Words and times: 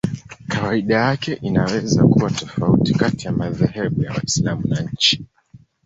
Kawaida 0.47 0.95
yake 0.95 1.33
inaweza 1.41 2.07
kuwa 2.07 2.31
tofauti 2.31 2.93
kati 2.93 3.25
ya 3.27 3.31
madhehebu 3.33 4.03
ya 4.03 4.11
Waislamu 4.13 4.61
na 4.67 4.81
nchi. 4.81 5.25